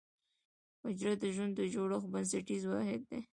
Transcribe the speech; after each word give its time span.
حجره 0.83 1.13
د 1.23 1.25
ژوند 1.35 1.53
د 1.57 1.61
جوړښت 1.73 2.07
بنسټیز 2.13 2.63
واحد 2.71 3.01
دی 3.09 3.19